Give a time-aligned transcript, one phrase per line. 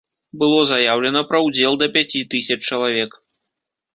[0.43, 3.11] Было заяўлена пра ўдзел да пяці тысяч чалавек.